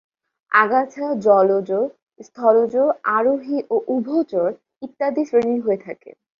আগাছা 0.51 1.05
জলজ, 1.25 1.69
স্থলজ, 2.19 2.73
আরোহী 3.09 3.57
ও 3.69 3.75
উভচর 3.87 4.49
ইত্যাদি 4.81 5.23
শ্রেণির 5.25 5.59
হয়ে 5.65 5.79
থাকে। 5.81 6.09